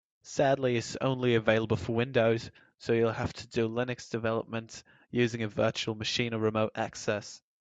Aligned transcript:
Sadly, 0.23 0.77
it's 0.77 0.97
only 0.99 1.35
available 1.35 1.77
for 1.77 1.95
Windows, 1.95 2.49
so 2.79 2.91
you'll 2.91 3.11
have 3.11 3.33
to 3.33 3.45
do 3.47 3.69
Linux 3.69 4.09
development 4.09 4.81
using 5.11 5.43
a 5.43 5.47
virtual 5.47 5.93
machine 5.93 6.33
or 6.33 6.39
remote 6.39 6.71
access. 6.73 7.43